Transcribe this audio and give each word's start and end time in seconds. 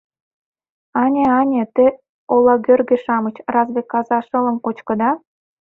Ане-ане, 1.03 1.63
те, 1.75 1.85
олагӧргӧ-шамыч, 2.33 3.35
разве 3.53 3.81
каза 3.91 4.19
шылым 4.27 4.57
кочкыда? 4.65 5.11